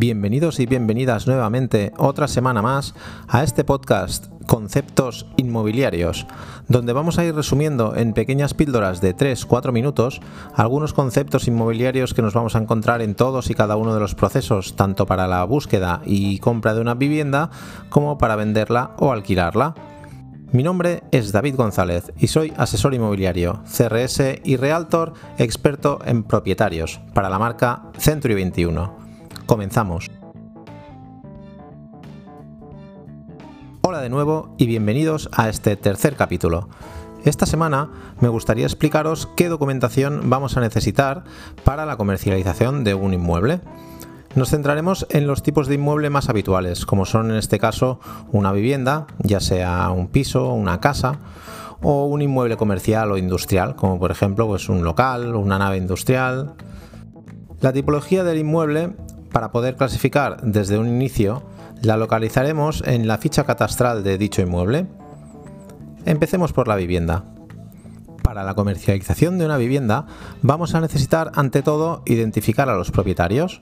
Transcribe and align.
Bienvenidos 0.00 0.60
y 0.60 0.66
bienvenidas 0.66 1.26
nuevamente 1.26 1.92
otra 1.98 2.28
semana 2.28 2.62
más 2.62 2.94
a 3.26 3.42
este 3.42 3.64
podcast 3.64 4.26
Conceptos 4.46 5.26
Inmobiliarios, 5.36 6.24
donde 6.68 6.92
vamos 6.92 7.18
a 7.18 7.24
ir 7.24 7.34
resumiendo 7.34 7.96
en 7.96 8.12
pequeñas 8.12 8.54
píldoras 8.54 9.00
de 9.00 9.16
3-4 9.16 9.72
minutos 9.72 10.20
algunos 10.54 10.92
conceptos 10.92 11.48
inmobiliarios 11.48 12.14
que 12.14 12.22
nos 12.22 12.32
vamos 12.32 12.54
a 12.54 12.60
encontrar 12.60 13.02
en 13.02 13.16
todos 13.16 13.50
y 13.50 13.54
cada 13.54 13.74
uno 13.74 13.92
de 13.92 13.98
los 13.98 14.14
procesos, 14.14 14.76
tanto 14.76 15.04
para 15.04 15.26
la 15.26 15.42
búsqueda 15.42 16.00
y 16.06 16.38
compra 16.38 16.74
de 16.74 16.80
una 16.80 16.94
vivienda 16.94 17.50
como 17.88 18.18
para 18.18 18.36
venderla 18.36 18.92
o 18.98 19.10
alquilarla. 19.10 19.74
Mi 20.52 20.62
nombre 20.62 21.02
es 21.10 21.32
David 21.32 21.56
González 21.56 22.12
y 22.16 22.28
soy 22.28 22.52
asesor 22.56 22.94
inmobiliario, 22.94 23.64
CRS 23.64 24.42
y 24.44 24.56
Realtor 24.58 25.14
experto 25.38 25.98
en 26.04 26.22
propietarios 26.22 27.00
para 27.14 27.28
la 27.28 27.40
marca 27.40 27.82
Century 27.98 28.34
21. 28.34 29.07
Comenzamos. 29.48 30.10
Hola 33.80 34.02
de 34.02 34.10
nuevo 34.10 34.54
y 34.58 34.66
bienvenidos 34.66 35.30
a 35.32 35.48
este 35.48 35.74
tercer 35.76 36.16
capítulo. 36.16 36.68
Esta 37.24 37.46
semana 37.46 37.88
me 38.20 38.28
gustaría 38.28 38.66
explicaros 38.66 39.26
qué 39.36 39.48
documentación 39.48 40.28
vamos 40.28 40.58
a 40.58 40.60
necesitar 40.60 41.24
para 41.64 41.86
la 41.86 41.96
comercialización 41.96 42.84
de 42.84 42.92
un 42.92 43.14
inmueble. 43.14 43.62
Nos 44.34 44.50
centraremos 44.50 45.06
en 45.08 45.26
los 45.26 45.42
tipos 45.42 45.66
de 45.66 45.76
inmueble 45.76 46.10
más 46.10 46.28
habituales, 46.28 46.84
como 46.84 47.06
son 47.06 47.30
en 47.30 47.38
este 47.38 47.58
caso 47.58 48.00
una 48.30 48.52
vivienda, 48.52 49.06
ya 49.20 49.40
sea 49.40 49.88
un 49.88 50.08
piso, 50.08 50.52
una 50.52 50.78
casa, 50.80 51.20
o 51.80 52.04
un 52.04 52.20
inmueble 52.20 52.58
comercial 52.58 53.12
o 53.12 53.16
industrial, 53.16 53.76
como 53.76 53.98
por 53.98 54.10
ejemplo 54.10 54.46
pues 54.46 54.68
un 54.68 54.84
local, 54.84 55.34
una 55.34 55.58
nave 55.58 55.78
industrial. 55.78 56.52
La 57.62 57.72
tipología 57.72 58.24
del 58.24 58.36
inmueble 58.36 58.94
para 59.32 59.50
poder 59.50 59.76
clasificar 59.76 60.40
desde 60.42 60.78
un 60.78 60.88
inicio, 60.88 61.42
la 61.82 61.96
localizaremos 61.96 62.82
en 62.86 63.06
la 63.06 63.18
ficha 63.18 63.44
catastral 63.44 64.02
de 64.02 64.18
dicho 64.18 64.42
inmueble. 64.42 64.86
Empecemos 66.04 66.52
por 66.52 66.68
la 66.68 66.76
vivienda. 66.76 67.24
Para 68.22 68.42
la 68.42 68.54
comercialización 68.54 69.38
de 69.38 69.46
una 69.46 69.56
vivienda 69.56 70.06
vamos 70.42 70.74
a 70.74 70.80
necesitar 70.80 71.30
ante 71.34 71.62
todo 71.62 72.02
identificar 72.06 72.68
a 72.68 72.76
los 72.76 72.90
propietarios. 72.90 73.60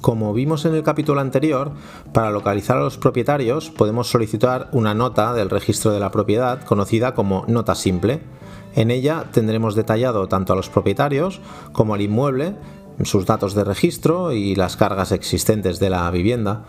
Como 0.00 0.34
vimos 0.34 0.66
en 0.66 0.74
el 0.74 0.82
capítulo 0.82 1.20
anterior, 1.20 1.72
para 2.12 2.30
localizar 2.30 2.76
a 2.76 2.80
los 2.80 2.98
propietarios 2.98 3.70
podemos 3.70 4.08
solicitar 4.08 4.68
una 4.72 4.92
nota 4.92 5.32
del 5.32 5.48
registro 5.48 5.92
de 5.92 6.00
la 6.00 6.10
propiedad 6.10 6.62
conocida 6.62 7.14
como 7.14 7.44
nota 7.48 7.74
simple. 7.74 8.20
En 8.74 8.90
ella 8.90 9.24
tendremos 9.32 9.74
detallado 9.74 10.28
tanto 10.28 10.52
a 10.52 10.56
los 10.56 10.68
propietarios 10.68 11.40
como 11.72 11.94
al 11.94 12.02
inmueble 12.02 12.56
sus 13.02 13.26
datos 13.26 13.54
de 13.54 13.64
registro 13.64 14.32
y 14.32 14.54
las 14.54 14.76
cargas 14.76 15.12
existentes 15.12 15.78
de 15.78 15.90
la 15.90 16.10
vivienda. 16.10 16.64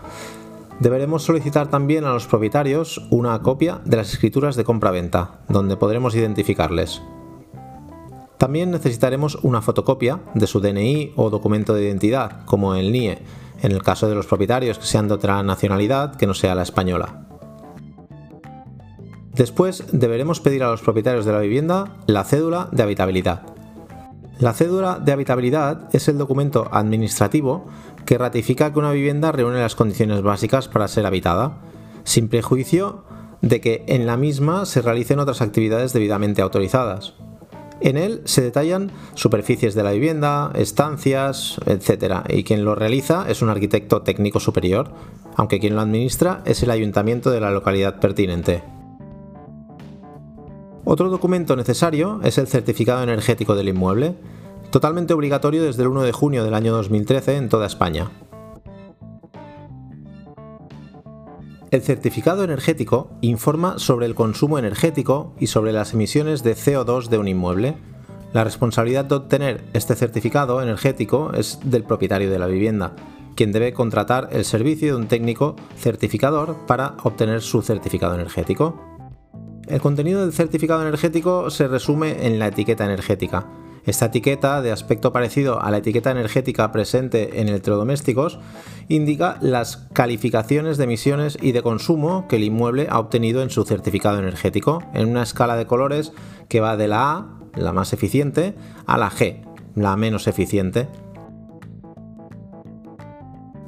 Deberemos 0.80 1.24
solicitar 1.24 1.70
también 1.70 2.04
a 2.04 2.14
los 2.14 2.28
propietarios 2.28 3.06
una 3.10 3.42
copia 3.42 3.80
de 3.86 3.98
las 3.98 4.12
escrituras 4.12 4.56
de 4.56 4.64
compra-venta, 4.66 5.40
donde 5.48 5.78
podremos 5.78 6.16
identificarles. 6.16 7.02
También 8.38 8.72
necesitaremos 8.72 9.38
una 9.44 9.62
fotocopia 9.62 10.20
de 10.34 10.48
su 10.48 10.60
DNI 10.60 11.14
o 11.16 11.30
documento 11.30 11.74
de 11.74 11.86
identidad, 11.86 12.44
como 12.46 12.76
el 12.76 12.92
NIE, 12.92 13.20
en 13.62 13.72
el 13.72 13.82
caso 13.82 14.10
de 14.10 14.16
los 14.16 14.26
propietarios 14.26 14.78
que 14.78 14.86
sean 14.86 15.08
de 15.08 15.14
otra 15.14 15.42
nacionalidad 15.44 16.16
que 16.16 16.28
no 16.28 16.34
sea 16.34 16.56
la 16.56 16.64
española. 16.64 17.26
Después 19.34 19.86
deberemos 19.92 20.40
pedir 20.40 20.64
a 20.64 20.72
los 20.72 20.82
propietarios 20.82 21.26
de 21.26 21.32
la 21.32 21.40
vivienda 21.40 21.98
la 22.08 22.24
cédula 22.24 22.70
de 22.72 22.84
habitabilidad. 22.84 23.55
La 24.40 24.54
cédula 24.54 25.00
de 25.00 25.14
habitabilidad 25.14 25.90
es 25.94 26.10
el 26.10 26.18
documento 26.18 26.68
administrativo 26.72 27.68
que 28.06 28.18
ratifica 28.18 28.74
que 28.74 28.80
una 28.80 28.92
vivienda 28.92 29.32
reúne 29.32 29.62
las 29.62 29.76
condiciones 29.76 30.22
básicas 30.22 30.68
para 30.68 30.90
ser 30.90 31.06
habitada, 31.06 31.60
sin 32.04 32.28
prejuicio 32.28 33.06
de 33.42 33.62
que 33.62 33.86
en 33.88 34.06
la 34.06 34.18
misma 34.18 34.66
se 34.66 34.82
realicen 34.82 35.20
otras 35.20 35.42
actividades 35.42 35.94
debidamente 35.94 36.42
autorizadas. 36.42 37.14
En 37.80 37.98
él 37.98 38.22
se 38.26 38.42
detallan 38.42 38.92
superficies 39.14 39.74
de 39.74 39.84
la 39.84 39.92
vivienda, 39.92 40.52
estancias, 40.56 41.58
etc. 41.66 42.24
Y 42.28 42.44
quien 42.44 42.66
lo 42.66 42.76
realiza 42.76 43.26
es 43.30 43.42
un 43.42 43.50
arquitecto 43.50 44.02
técnico 44.02 44.40
superior, 44.40 44.92
aunque 45.38 45.60
quien 45.60 45.76
lo 45.76 45.82
administra 45.82 46.42
es 46.46 46.62
el 46.64 46.72
ayuntamiento 46.72 47.32
de 47.32 47.42
la 47.42 47.52
localidad 47.52 48.00
pertinente. 48.00 48.75
Otro 50.88 51.10
documento 51.10 51.56
necesario 51.56 52.20
es 52.24 52.38
el 52.38 52.46
certificado 52.46 53.02
energético 53.02 53.56
del 53.56 53.70
inmueble, 53.70 54.16
totalmente 54.70 55.16
obligatorio 55.16 55.64
desde 55.64 55.82
el 55.82 55.90
1 55.90 56.04
de 56.04 56.12
junio 56.12 56.44
del 56.44 56.54
año 56.54 56.74
2013 56.74 57.38
en 57.38 57.50
toda 57.50 57.66
España. 57.66 58.12
El 61.72 61.82
certificado 61.82 62.44
energético 62.44 63.10
informa 63.22 63.80
sobre 63.80 64.06
el 64.06 64.14
consumo 64.14 64.60
energético 64.60 65.34
y 65.40 65.48
sobre 65.48 65.74
las 65.74 65.94
emisiones 65.94 66.44
de 66.44 66.56
CO2 66.56 67.08
de 67.08 67.18
un 67.18 67.28
inmueble. 67.28 67.78
La 68.32 68.44
responsabilidad 68.44 69.06
de 69.06 69.16
obtener 69.16 69.64
este 69.74 69.96
certificado 69.96 70.62
energético 70.62 71.34
es 71.34 71.60
del 71.64 71.84
propietario 71.84 72.30
de 72.30 72.38
la 72.38 72.46
vivienda, 72.46 72.96
quien 73.36 73.52
debe 73.52 73.74
contratar 73.74 74.30
el 74.32 74.46
servicio 74.46 74.96
de 74.96 75.02
un 75.02 75.08
técnico 75.08 75.56
certificador 75.78 76.56
para 76.68 76.96
obtener 77.04 77.42
su 77.42 77.64
certificado 77.64 78.14
energético. 78.14 78.95
El 79.68 79.82
contenido 79.82 80.22
del 80.22 80.34
certificado 80.34 80.82
energético 80.82 81.50
se 81.50 81.68
resume 81.68 82.28
en 82.28 82.38
la 82.38 82.48
etiqueta 82.48 82.86
energética. 82.86 83.48
Esta 83.86 84.08
etiqueta, 84.08 84.62
de 84.62 84.72
aspecto 84.72 85.12
parecido 85.12 85.62
a 85.62 85.70
la 85.70 85.78
etiqueta 85.78 86.12
energética 86.12 86.72
presente 86.72 87.40
en 87.40 87.50
electrodomésticos, 87.50 88.40
indica 88.88 89.38
las 89.42 89.78
calificaciones 89.94 90.78
de 90.78 90.86
emisiones 90.86 91.38
y 91.40 91.52
de 91.52 91.62
consumo 91.62 92.28
que 92.28 92.38
el 92.38 92.44
inmueble 92.44 92.88
ha 92.90 93.00
obtenido 93.00 93.44
en 93.44 93.52
su 93.52 93.64
certificado 93.64 94.18
energético, 94.20 94.84
en 94.94 95.10
una 95.10 95.24
escala 95.24 95.56
de 95.56 95.68
colores 95.68 96.14
que 96.50 96.62
va 96.62 96.78
de 96.78 96.88
la 96.88 97.12
A, 97.12 97.40
la 97.56 97.74
más 97.74 97.94
eficiente, 97.94 98.56
a 98.88 98.98
la 98.98 99.12
G, 99.12 99.44
la 99.76 99.96
menos 99.96 100.28
eficiente. 100.28 100.88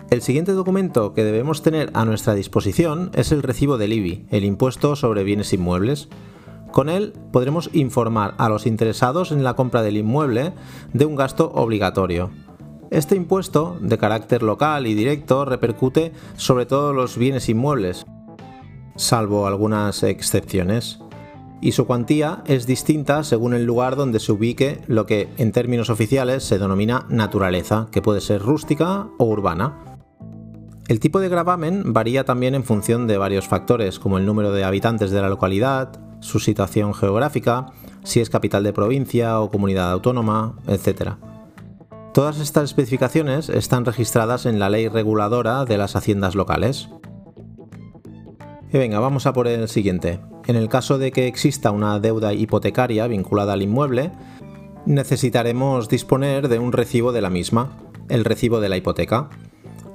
El 0.10 0.22
siguiente 0.22 0.54
documento 0.54 1.14
que 1.14 1.26
debemos 1.26 1.62
tener 1.62 1.92
a 1.94 2.06
nuestra 2.06 2.34
disposición 2.34 3.12
es 3.14 3.34
el 3.34 3.44
recibo 3.44 3.78
del 3.78 3.92
IBI, 3.92 4.26
el 4.30 4.46
impuesto 4.46 4.96
sobre 4.96 5.26
bienes 5.26 5.52
inmuebles. 5.52 6.08
Con 6.72 6.88
él 6.88 7.12
podremos 7.34 7.70
informar 7.74 8.34
a 8.38 8.48
los 8.48 8.68
interesados 8.68 9.34
en 9.34 9.44
la 9.44 9.56
compra 9.56 9.82
del 9.82 9.98
inmueble 9.98 10.54
de 10.94 11.06
un 11.06 11.18
gasto 11.18 11.52
obligatorio. 11.54 12.30
Este 12.90 13.18
impuesto, 13.18 13.78
de 13.82 13.98
carácter 13.98 14.44
local 14.44 14.88
y 14.88 14.94
directo, 14.94 15.44
repercute 15.44 16.14
sobre 16.38 16.66
todos 16.66 16.96
los 16.96 17.18
bienes 17.18 17.50
inmuebles, 17.50 18.06
salvo 18.96 19.46
algunas 19.46 20.04
excepciones. 20.04 21.00
Y 21.60 21.74
su 21.74 21.86
cuantía 21.86 22.44
es 22.46 22.66
distinta 22.66 23.26
según 23.26 23.54
el 23.54 23.66
lugar 23.66 23.98
donde 23.98 24.22
se 24.22 24.32
ubique 24.32 24.80
lo 24.88 25.06
que 25.06 25.28
en 25.38 25.52
términos 25.52 25.90
oficiales 25.90 26.46
se 26.46 26.60
denomina 26.60 27.06
naturaleza, 27.10 27.88
que 27.92 28.02
puede 28.02 28.22
ser 28.22 28.42
rústica 28.42 29.08
o 29.18 29.26
urbana. 29.26 29.87
El 30.88 31.02
tipo 31.02 31.20
de 31.20 31.28
gravamen 31.28 31.92
varía 31.92 32.24
también 32.24 32.56
en 32.56 32.64
función 32.64 33.08
de 33.08 33.18
varios 33.18 33.46
factores, 33.46 34.00
como 34.00 34.18
el 34.18 34.26
número 34.26 34.54
de 34.54 34.64
habitantes 34.64 35.12
de 35.12 35.22
la 35.22 35.28
localidad, 35.28 36.00
su 36.22 36.40
situación 36.40 36.94
geográfica, 36.94 37.66
si 38.06 38.22
es 38.22 38.30
capital 38.30 38.64
de 38.64 38.72
provincia 38.72 39.42
o 39.42 39.52
comunidad 39.52 39.92
autónoma, 39.92 40.56
etc. 40.66 41.16
Todas 42.14 42.40
estas 42.40 42.64
especificaciones 42.64 43.50
están 43.50 43.84
registradas 43.84 44.46
en 44.46 44.60
la 44.60 44.70
ley 44.70 44.88
reguladora 44.88 45.66
de 45.66 45.78
las 45.78 45.98
haciendas 45.98 46.36
locales. 46.36 46.88
Y 48.72 48.78
venga, 48.78 49.00
vamos 49.00 49.28
a 49.28 49.34
por 49.34 49.48
el 49.48 49.68
siguiente. 49.68 50.22
En 50.48 50.56
el 50.56 50.70
caso 50.70 50.98
de 50.98 51.12
que 51.12 51.28
exista 51.28 51.72
una 51.72 52.00
deuda 52.00 52.34
hipotecaria 52.34 53.08
vinculada 53.08 53.54
al 53.54 53.62
inmueble, 53.62 54.12
necesitaremos 54.86 55.90
disponer 55.90 56.48
de 56.48 56.60
un 56.60 56.72
recibo 56.72 57.12
de 57.12 57.22
la 57.22 57.30
misma, 57.30 57.78
el 58.08 58.24
recibo 58.24 58.62
de 58.62 58.70
la 58.70 58.78
hipoteca. 58.78 59.30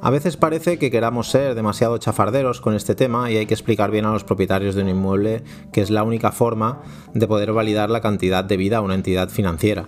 A 0.05 0.11
veces 0.11 0.37
parece 0.37 0.81
que 0.81 0.91
queramos 0.91 1.31
ser 1.31 1.55
demasiado 1.55 1.97
chafarderos 1.97 2.61
con 2.61 2.75
este 2.75 2.97
tema 2.97 3.31
y 3.31 3.37
hay 3.37 3.47
que 3.47 3.55
explicar 3.55 3.93
bien 3.93 4.05
a 4.05 4.11
los 4.11 4.25
propietarios 4.25 4.75
de 4.75 4.83
un 4.83 4.89
inmueble 4.89 5.45
que 5.73 5.81
es 5.81 5.91
la 5.91 6.03
única 6.03 6.33
forma 6.33 6.83
de 7.15 7.29
poder 7.29 7.53
validar 7.53 7.89
la 7.89 8.01
cantidad 8.01 8.43
debida 8.43 8.79
a 8.79 8.81
una 8.81 8.97
entidad 8.97 9.29
financiera. 9.29 9.87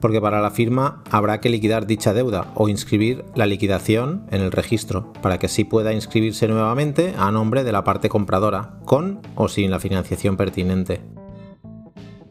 Porque 0.00 0.20
para 0.20 0.40
la 0.40 0.50
firma 0.50 1.04
habrá 1.12 1.40
que 1.40 1.48
liquidar 1.48 1.86
dicha 1.86 2.12
deuda 2.12 2.50
o 2.56 2.68
inscribir 2.68 3.24
la 3.36 3.46
liquidación 3.46 4.26
en 4.32 4.42
el 4.42 4.50
registro, 4.50 5.12
para 5.22 5.38
que 5.38 5.46
así 5.46 5.62
pueda 5.62 5.92
inscribirse 5.92 6.48
nuevamente 6.48 7.14
a 7.16 7.30
nombre 7.30 7.62
de 7.62 7.70
la 7.70 7.84
parte 7.84 8.08
compradora, 8.08 8.80
con 8.84 9.20
o 9.36 9.46
sin 9.46 9.70
la 9.70 9.78
financiación 9.78 10.36
pertinente. 10.36 11.15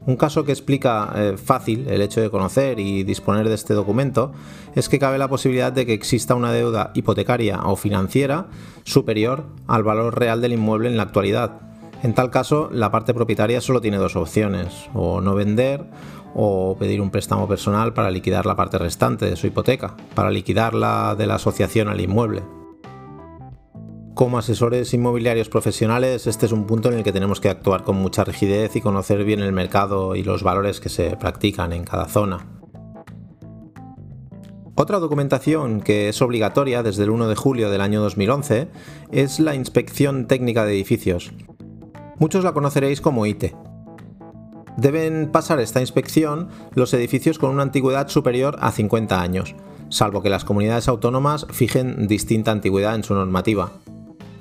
Un 0.06 0.18
caso 0.18 0.44
que 0.44 0.52
explica 0.52 1.12
eh, 1.16 1.36
fácil 1.38 1.88
el 1.90 2.02
hecho 2.02 2.22
de 2.22 2.30
conocer 2.30 2.80
y 2.80 3.04
disponer 3.04 3.50
de 3.50 3.56
este 3.56 3.74
documento 3.74 4.34
es 4.76 4.88
que 4.88 5.00
cabe 5.00 5.18
la 5.18 5.28
posibilidad 5.28 5.72
de 5.72 5.86
que 5.86 5.94
exista 5.94 6.36
una 6.36 6.52
deuda 6.52 6.92
hipotecaria 6.94 7.62
o 7.64 7.76
financiera 7.76 8.48
superior 8.84 9.46
al 9.68 9.84
valor 9.84 10.20
real 10.20 10.42
del 10.42 10.54
inmueble 10.54 10.90
en 10.90 10.98
la 10.98 11.04
actualidad. 11.04 11.60
En 12.04 12.14
tal 12.14 12.30
caso, 12.30 12.70
la 12.72 12.92
parte 12.92 13.16
propietaria 13.16 13.62
solo 13.62 13.82
tiene 13.82 13.98
dos 13.98 14.16
opciones, 14.16 14.90
o 14.94 15.22
no 15.22 15.34
vender 15.34 15.86
o 16.36 16.76
pedir 16.78 17.02
un 17.02 17.10
préstamo 17.10 17.48
personal 17.48 17.94
para 17.94 18.12
liquidar 18.12 18.46
la 18.46 18.56
parte 18.56 18.78
restante 18.78 19.26
de 19.26 19.36
su 19.38 19.48
hipoteca, 19.48 19.96
para 20.14 20.30
liquidarla 20.30 21.16
de 21.18 21.26
la 21.26 21.36
asociación 21.36 21.88
al 21.88 22.02
inmueble. 22.02 22.44
Como 24.16 24.38
asesores 24.38 24.94
inmobiliarios 24.94 25.50
profesionales, 25.50 26.26
este 26.26 26.46
es 26.46 26.54
un 26.54 26.66
punto 26.66 26.88
en 26.88 27.00
el 27.00 27.04
que 27.04 27.12
tenemos 27.12 27.42
que 27.42 27.50
actuar 27.50 27.84
con 27.84 27.98
mucha 27.98 28.24
rigidez 28.24 28.74
y 28.78 28.80
conocer 28.82 29.26
bien 29.26 29.42
el 29.42 29.52
mercado 29.52 30.16
y 30.16 30.24
los 30.24 30.42
valores 30.42 30.80
que 30.80 30.88
se 30.88 31.18
practican 31.18 31.74
en 31.74 31.84
cada 31.84 32.06
zona. 32.06 32.48
Otra 34.76 35.00
documentación 35.00 35.82
que 35.82 36.08
es 36.08 36.22
obligatoria 36.22 36.82
desde 36.82 37.04
el 37.04 37.10
1 37.10 37.28
de 37.28 37.36
julio 37.36 37.70
del 37.70 37.82
año 37.82 38.00
2011 38.00 38.70
es 39.12 39.42
la 39.42 39.54
Inspección 39.54 40.28
Técnica 40.28 40.64
de 40.64 40.76
Edificios. 40.76 41.34
Muchos 42.18 42.46
la 42.46 42.54
conoceréis 42.54 43.02
como 43.02 43.26
ITE. 43.26 43.54
Deben 44.78 45.30
pasar 45.30 45.60
esta 45.60 45.82
inspección 45.82 46.48
los 46.74 46.94
edificios 46.94 47.38
con 47.38 47.50
una 47.50 47.64
antigüedad 47.64 48.08
superior 48.08 48.56
a 48.62 48.72
50 48.72 49.22
años, 49.22 49.56
salvo 49.90 50.22
que 50.22 50.30
las 50.30 50.46
comunidades 50.46 50.88
autónomas 50.88 51.48
fijen 51.52 52.08
distinta 52.08 52.52
antigüedad 52.52 52.96
en 52.96 53.04
su 53.04 53.14
normativa, 53.14 53.74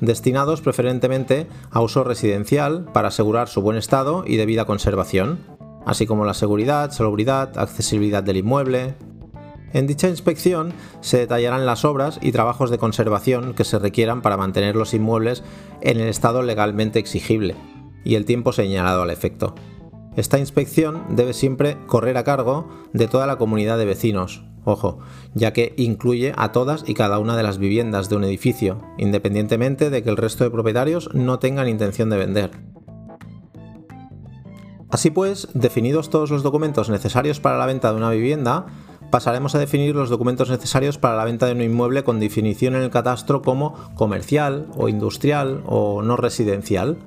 destinados 0.00 0.60
preferentemente 0.60 1.46
a 1.70 1.80
uso 1.80 2.04
residencial 2.04 2.84
para 2.92 3.08
asegurar 3.08 3.48
su 3.48 3.62
buen 3.62 3.76
estado 3.76 4.24
y 4.26 4.36
debida 4.36 4.64
conservación, 4.64 5.38
así 5.86 6.06
como 6.06 6.24
la 6.24 6.34
seguridad, 6.34 6.90
salubridad, 6.92 7.58
accesibilidad 7.58 8.22
del 8.22 8.38
inmueble, 8.38 8.94
en 9.74 9.88
dicha 9.88 10.08
inspección 10.08 10.72
se 11.00 11.18
detallarán 11.18 11.66
las 11.66 11.84
obras 11.84 12.20
y 12.22 12.30
trabajos 12.30 12.70
de 12.70 12.78
conservación 12.78 13.54
que 13.54 13.64
se 13.64 13.80
requieran 13.80 14.22
para 14.22 14.36
mantener 14.36 14.76
los 14.76 14.94
inmuebles 14.94 15.42
en 15.80 15.98
el 15.98 16.06
estado 16.06 16.42
legalmente 16.42 17.00
exigible 17.00 17.56
y 18.04 18.14
el 18.14 18.24
tiempo 18.24 18.52
señalado 18.52 19.02
al 19.02 19.10
efecto. 19.10 19.56
Esta 20.14 20.38
inspección 20.38 21.02
debe 21.10 21.32
siempre 21.32 21.76
correr 21.88 22.16
a 22.18 22.22
cargo 22.22 22.68
de 22.92 23.08
toda 23.08 23.26
la 23.26 23.36
comunidad 23.36 23.76
de 23.76 23.84
vecinos, 23.84 24.44
ojo, 24.64 24.98
ya 25.34 25.52
que 25.52 25.74
incluye 25.76 26.32
a 26.36 26.52
todas 26.52 26.84
y 26.86 26.94
cada 26.94 27.18
una 27.18 27.36
de 27.36 27.42
las 27.42 27.58
viviendas 27.58 28.08
de 28.08 28.16
un 28.16 28.24
edificio, 28.24 28.80
independientemente 28.98 29.90
de 29.90 30.02
que 30.02 30.10
el 30.10 30.16
resto 30.16 30.44
de 30.44 30.50
propietarios 30.50 31.10
no 31.14 31.38
tengan 31.38 31.68
intención 31.68 32.10
de 32.10 32.16
vender. 32.16 32.50
Así 34.90 35.10
pues, 35.10 35.48
definidos 35.54 36.08
todos 36.08 36.30
los 36.30 36.42
documentos 36.42 36.88
necesarios 36.88 37.40
para 37.40 37.58
la 37.58 37.66
venta 37.66 37.90
de 37.90 37.96
una 37.96 38.10
vivienda, 38.10 38.66
pasaremos 39.10 39.54
a 39.54 39.58
definir 39.58 39.94
los 39.94 40.08
documentos 40.08 40.50
necesarios 40.50 40.98
para 40.98 41.16
la 41.16 41.24
venta 41.24 41.46
de 41.46 41.52
un 41.52 41.62
inmueble 41.62 42.04
con 42.04 42.20
definición 42.20 42.74
en 42.74 42.82
el 42.82 42.90
catastro 42.90 43.42
como 43.42 43.74
comercial 43.94 44.68
o 44.76 44.88
industrial 44.88 45.62
o 45.66 46.02
no 46.02 46.16
residencial. 46.16 46.98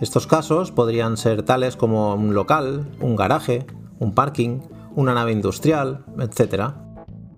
Estos 0.00 0.26
casos 0.26 0.72
podrían 0.72 1.16
ser 1.16 1.42
tales 1.42 1.76
como 1.76 2.14
un 2.14 2.34
local, 2.34 2.90
un 3.00 3.16
garaje, 3.16 3.66
un 3.98 4.14
parking, 4.14 4.60
una 4.96 5.14
nave 5.14 5.32
industrial, 5.32 6.04
etc. 6.18 6.72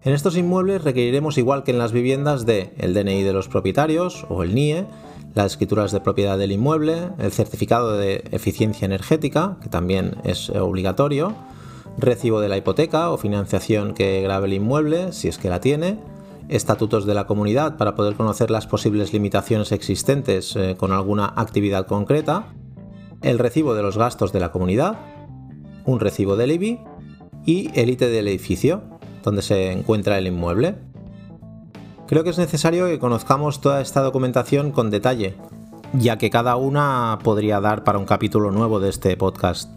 En 0.03 0.13
estos 0.13 0.37
inmuebles 0.37 0.83
requeriremos, 0.83 1.39
igual 1.39 1.63
que 1.63 1.71
en 1.71 1.79
las 1.79 1.93
viviendas, 1.93 2.45
de 2.47 2.73
el 2.79 2.95
DNI 2.95 3.23
de 3.23 3.33
los 3.33 3.49
propietarios 3.49 4.27
o 4.29 4.43
el 4.43 4.55
NIE, 4.55 4.87
las 5.35 5.53
escrituras 5.53 5.93
de 5.93 6.01
propiedad 6.01 6.37
del 6.37 6.53
inmueble, 6.53 7.11
el 7.19 7.33
certificado 7.33 7.97
de 7.97 8.25
eficiencia 8.33 8.85
energética, 8.85 9.57
que 9.63 9.69
también 9.69 10.17
es 10.25 10.51
obligatorio, 10.51 11.35
recibo 11.99 12.41
de 12.41 12.49
la 12.49 12.57
hipoteca 12.57 13.11
o 13.11 13.17
financiación 13.17 13.95
que 13.95 14.23
grabe 14.23 14.47
el 14.47 14.55
inmueble, 14.55 15.13
si 15.13 15.29
es 15.29 15.39
que 15.39 15.49
la 15.49 15.61
tiene, 15.61 15.99
estatutos 16.49 17.07
de 17.07 17.15
la 17.15 17.27
comunidad 17.27 17.77
para 17.77 17.95
poder 17.95 18.15
conocer 18.15 18.51
las 18.51 18.67
posibles 18.67 19.13
limitaciones 19.13 19.73
existentes 19.73 20.57
eh, 20.57 20.77
con 20.77 20.93
alguna 20.93 21.33
actividad 21.37 21.87
concreta, 21.87 22.47
el 23.23 23.39
recibo 23.39 23.75
de 23.75 23.83
los 23.83 23.97
gastos 23.97 24.33
de 24.33 24.41
la 24.41 24.53
comunidad, 24.53 24.99
un 25.85 26.01
recibo 26.01 26.37
del 26.37 26.53
IBI 26.53 26.81
y 27.45 27.71
el 27.75 27.97
del 27.97 28.29
edificio, 28.29 28.83
donde 29.23 29.43
se 29.43 29.73
encuentra 29.73 30.19
el 30.19 30.27
inmueble. 30.27 30.77
Creo 32.07 32.25
que 32.25 32.31
es 32.31 32.39
necesario 32.39 32.87
que 32.87 32.99
conozcamos 32.99 33.61
toda 33.61 33.81
esta 33.81 34.03
documentación 34.03 34.71
con 34.71 34.91
detalle, 34.91 35.35
ya 35.95 36.19
que 36.19 36.31
cada 36.31 36.57
una 36.57 37.19
podría 37.23 37.61
dar 37.61 37.85
para 37.85 37.99
un 37.99 38.05
capítulo 38.05 38.51
nuevo 38.51 38.81
de 38.81 38.91
este 38.91 39.17
podcast. 39.17 39.71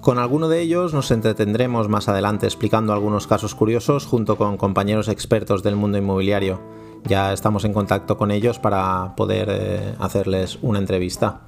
Con 0.00 0.18
alguno 0.18 0.48
de 0.48 0.60
ellos 0.60 0.94
nos 0.94 1.10
entretendremos 1.10 1.88
más 1.88 2.08
adelante 2.08 2.46
explicando 2.46 2.92
algunos 2.92 3.26
casos 3.26 3.56
curiosos 3.56 4.06
junto 4.06 4.36
con 4.36 4.56
compañeros 4.56 5.08
expertos 5.08 5.64
del 5.64 5.74
mundo 5.74 5.98
inmobiliario. 5.98 6.60
Ya 7.04 7.32
estamos 7.32 7.64
en 7.64 7.72
contacto 7.72 8.16
con 8.16 8.30
ellos 8.30 8.58
para 8.58 9.14
poder 9.16 9.48
eh, 9.50 9.94
hacerles 9.98 10.58
una 10.62 10.78
entrevista. 10.78 11.42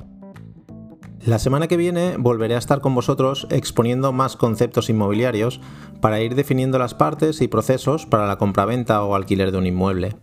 La 1.29 1.39
semana 1.39 1.69
que 1.69 1.77
viene 1.77 2.17
volveré 2.17 2.55
a 2.55 2.59
estar 2.59 2.81
con 2.81 2.95
vosotros 2.95 3.47
exponiendo 3.51 4.13
más 4.13 4.35
conceptos 4.35 4.89
inmobiliarios 4.89 5.61
para 6.01 6.23
ir 6.23 6.35
definiendo 6.35 6.79
las 6.79 6.95
partes 6.95 7.43
y 7.43 7.49
procesos 7.49 8.07
para 8.07 8.27
la 8.27 8.39
compraventa 8.39 9.03
o 9.03 9.15
alquiler 9.15 9.53
de 9.53 9.59
un 9.59 9.67
inmueble. 9.67 10.17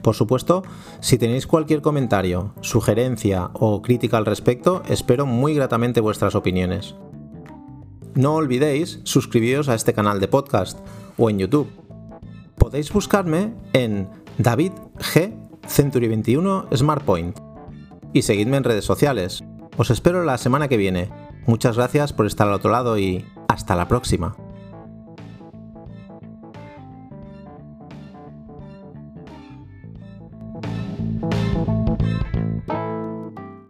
Por 0.00 0.14
supuesto, 0.14 0.62
si 1.00 1.18
tenéis 1.18 1.48
cualquier 1.48 1.82
comentario, 1.82 2.54
sugerencia 2.60 3.50
o 3.54 3.82
crítica 3.82 4.18
al 4.18 4.24
respecto, 4.24 4.84
espero 4.88 5.26
muy 5.26 5.54
gratamente 5.54 6.00
vuestras 6.00 6.36
opiniones. 6.36 6.94
No 8.14 8.36
olvidéis 8.36 9.00
suscribiros 9.02 9.68
a 9.68 9.74
este 9.74 9.94
canal 9.94 10.20
de 10.20 10.28
podcast 10.28 10.78
o 11.16 11.28
en 11.28 11.40
YouTube. 11.40 11.72
Podéis 12.56 12.92
buscarme 12.92 13.52
en 13.72 14.08
David 14.38 14.74
G 14.98 15.34
Century 15.66 16.06
21 16.06 16.68
SmartPoint 16.72 17.36
y 18.12 18.22
seguidme 18.22 18.58
en 18.58 18.64
redes 18.64 18.84
sociales. 18.84 19.42
Os 19.78 19.90
espero 19.90 20.24
la 20.24 20.38
semana 20.38 20.66
que 20.66 20.76
viene. 20.76 21.08
Muchas 21.46 21.76
gracias 21.76 22.12
por 22.12 22.26
estar 22.26 22.48
al 22.48 22.54
otro 22.54 22.68
lado 22.68 22.98
y 22.98 23.24
hasta 23.46 23.76
la 23.76 23.86
próxima. 23.86 24.34